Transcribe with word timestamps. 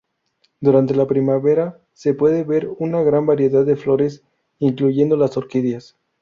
Durante 0.59 0.95
la 0.95 1.05
primavera 1.05 1.79
se 1.93 2.15
puede 2.15 2.41
ver 2.43 2.67
una 2.79 3.03
gran 3.03 3.27
variedad 3.27 3.63
de 3.63 3.75
flores, 3.75 4.23
incluyendo 4.57 5.15
las 5.15 5.37
orquídeas. 5.37 5.95